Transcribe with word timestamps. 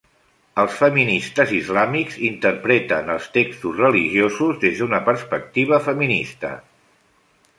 Els 0.61 0.77
feministes 0.77 1.51
islàmics 1.57 2.15
interpreten 2.29 3.11
els 3.17 3.29
textos 3.37 3.77
religiosos 3.83 4.57
des 4.65 4.81
d'una 4.81 5.01
perspectiva 5.11 5.83
feminista. 5.89 6.53